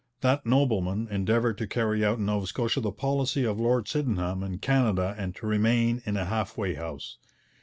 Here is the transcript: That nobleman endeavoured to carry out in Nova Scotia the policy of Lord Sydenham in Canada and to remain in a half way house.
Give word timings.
That 0.21 0.47
nobleman 0.47 1.07
endeavoured 1.09 1.59
to 1.59 1.67
carry 1.67 2.03
out 2.03 2.17
in 2.17 2.25
Nova 2.25 2.47
Scotia 2.47 2.79
the 2.81 2.91
policy 2.91 3.43
of 3.45 3.59
Lord 3.59 3.87
Sydenham 3.87 4.41
in 4.41 4.57
Canada 4.57 5.13
and 5.15 5.35
to 5.35 5.45
remain 5.45 6.01
in 6.07 6.17
a 6.17 6.25
half 6.25 6.57
way 6.57 6.73
house. 6.73 7.19